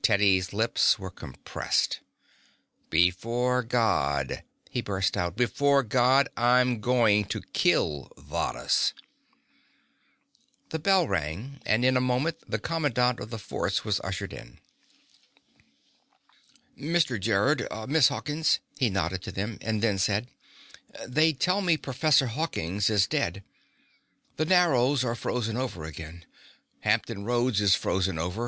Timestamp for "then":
19.82-19.98